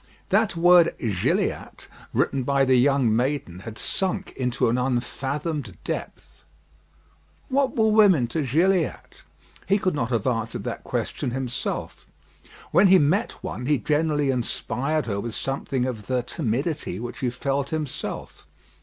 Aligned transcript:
That 0.29 0.55
word 0.55 0.95
"Gilliatt," 0.97 1.87
written 2.11 2.41
by 2.41 2.65
the 2.65 2.75
young 2.75 3.15
maiden, 3.15 3.59
had 3.59 3.77
sunk 3.77 4.31
into 4.35 4.67
an 4.67 4.75
unfathomed 4.75 5.77
depth. 5.83 6.43
What 7.49 7.75
were 7.75 7.89
women 7.89 8.25
to 8.29 8.41
Gilliatt? 8.41 9.21
He 9.67 9.77
could 9.77 9.93
not 9.93 10.09
have 10.09 10.25
answered 10.25 10.63
that 10.63 10.83
question 10.83 11.29
himself. 11.29 12.09
When 12.71 12.87
he 12.87 12.97
met 12.97 13.43
one 13.43 13.67
he 13.67 13.77
generally 13.77 14.31
inspired 14.31 15.05
her 15.05 15.19
with 15.19 15.35
something 15.35 15.85
of 15.85 16.07
the 16.07 16.23
timidity 16.23 16.99
which 16.99 17.19
he 17.19 17.29
felt 17.29 17.69
himself. 17.69 18.47